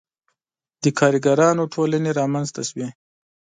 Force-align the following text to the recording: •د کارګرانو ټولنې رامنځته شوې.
•د 0.83 0.85
کارګرانو 0.99 1.63
ټولنې 1.73 2.11
رامنځته 2.19 2.61
شوې. 2.69 2.87